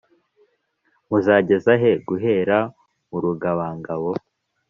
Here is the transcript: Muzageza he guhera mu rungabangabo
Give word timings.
Muzageza 1.07 1.71
he 1.81 1.91
guhera 2.07 2.57
mu 3.09 3.17
rungabangabo 3.23 4.09